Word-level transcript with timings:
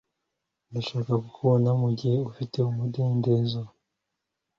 Ndashaka 0.69 1.11
kukubona 1.23 1.69
mugihe 1.81 2.17
ufite 2.29 2.55
umudendezo 2.69 3.61